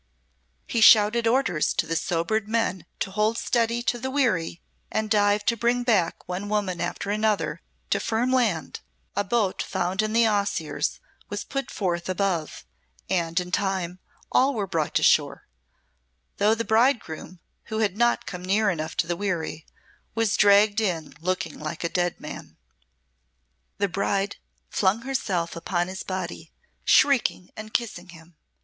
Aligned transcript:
He 0.65 0.81
shouted 0.81 1.27
orders 1.27 1.75
to 1.75 1.85
the 1.85 1.95
sobered 1.95 2.49
men 2.49 2.87
to 3.01 3.11
hold 3.11 3.37
steady 3.37 3.83
to 3.83 3.99
the 3.99 4.09
wherry 4.09 4.59
and 4.89 5.11
dived 5.11 5.45
to 5.49 5.55
bring 5.55 5.83
back 5.83 6.27
one 6.27 6.49
woman 6.49 6.81
after 6.81 7.11
another 7.11 7.61
to 7.91 7.99
firm 7.99 8.31
land; 8.33 8.79
a 9.15 9.23
boat 9.23 9.61
found 9.61 10.01
in 10.01 10.11
the 10.13 10.25
osiers 10.25 10.99
was 11.29 11.43
put 11.43 11.69
forth 11.69 12.09
above, 12.09 12.65
and 13.11 13.39
in 13.39 13.51
time 13.51 13.99
all 14.31 14.55
were 14.55 14.65
brought 14.65 14.95
to 14.95 15.03
shore, 15.03 15.45
though 16.37 16.55
the 16.55 16.65
bridegroom, 16.65 17.39
who 17.65 17.77
had 17.77 17.95
not 17.95 18.25
come 18.25 18.43
near 18.43 18.71
enough 18.71 18.97
to 18.97 19.05
the 19.05 19.15
wherry, 19.15 19.67
was 20.15 20.35
dragged 20.35 20.81
in 20.81 21.13
looking 21.21 21.59
like 21.59 21.83
a 21.83 21.89
dead 21.89 22.19
man. 22.19 22.57
The 23.77 23.87
bride 23.87 24.37
flung 24.67 25.01
herself 25.03 25.55
upon 25.55 25.87
his 25.89 26.01
body, 26.01 26.51
shrieking 26.85 27.51
and 27.55 27.71
kissing 27.71 28.09
him. 28.09 28.35